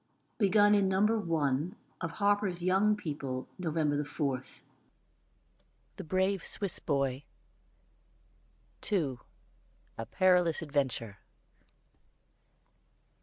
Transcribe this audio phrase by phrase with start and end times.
[0.39, 0.99] "][Begun in No.
[1.05, 4.41] 1 of HARPER'S YOUNG PEOPLE, November 4.]
[5.97, 7.23] THE BRAVE SWISS BOY.
[8.81, 9.19] _II.
[9.99, 11.19] A PERILOUS ADVENTURE.